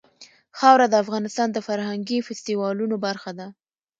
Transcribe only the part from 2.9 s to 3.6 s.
برخه ده.